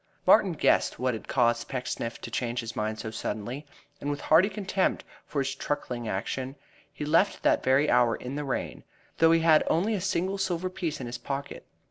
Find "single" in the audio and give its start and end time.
10.01-10.39